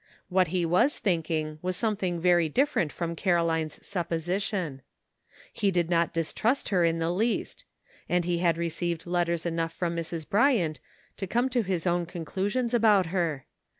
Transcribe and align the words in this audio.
What 0.29 0.47
he 0.47 0.65
was 0.65 0.97
thinking 0.97 1.59
was 1.61 1.77
something 1.77 2.19
very 2.19 2.49
different 2.49 2.91
from 2.91 3.15
Caroline's 3.15 3.77
supposition. 3.85 4.81
He 5.53 5.69
did 5.69 5.91
not 5.91 6.11
dis 6.11 6.33
trust 6.33 6.69
her 6.69 6.83
in 6.83 6.97
the 6.97 7.11
least; 7.11 7.65
and 8.09 8.25
he 8.25 8.39
had 8.39 8.57
received 8.57 9.05
letters 9.05 9.45
enough 9.45 9.73
from 9.73 9.95
Mrs. 9.95 10.27
Bryant 10.27 10.79
to 11.17 11.27
come 11.27 11.49
to 11.49 11.61
his 11.61 11.85
own 11.85 12.07
conclusions 12.07 12.73
about 12.73 13.05
her. 13.13 13.45